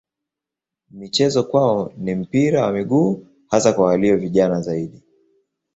[0.91, 5.03] Michezo kwao ni mpira wa miguu hasa kwa walio vijana zaidi.